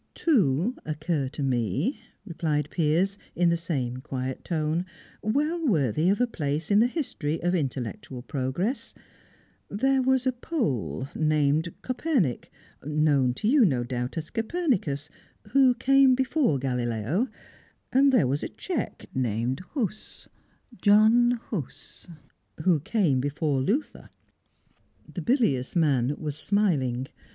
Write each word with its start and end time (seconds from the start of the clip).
"Two 0.15 0.77
occur 0.83 1.27
to 1.27 1.43
me," 1.43 2.01
replied 2.25 2.71
Piers, 2.71 3.19
in 3.35 3.49
the 3.49 3.55
same 3.55 3.97
quiet 3.97 4.43
tone, 4.43 4.83
"well 5.21 5.63
worthy 5.63 6.09
of 6.09 6.19
a 6.19 6.25
place 6.25 6.71
in 6.71 6.79
the 6.79 6.87
history 6.87 7.39
of 7.43 7.53
intellectual 7.53 8.23
progress. 8.23 8.95
There 9.69 10.01
was 10.01 10.25
a 10.25 10.31
Pole 10.31 11.07
named 11.13 11.71
Kopernik, 11.83 12.51
known 12.83 13.35
to 13.35 13.47
you, 13.47 13.63
no 13.63 13.83
doubt, 13.83 14.17
as 14.17 14.31
Copernicus, 14.31 15.07
who 15.49 15.75
came 15.75 16.15
before 16.15 16.57
Galileo; 16.57 17.27
and 17.93 18.11
there 18.11 18.25
was 18.25 18.41
a 18.41 18.49
Czech 18.49 19.05
named 19.13 19.59
Huss 19.75 20.27
John 20.81 21.39
Huss 21.51 22.07
who 22.63 22.79
came 22.79 23.19
before 23.19 23.61
Luther." 23.61 24.09
The 25.07 25.21
bilious 25.21 25.75
man 25.75 26.15
was 26.17 26.35
smiling. 26.35 27.07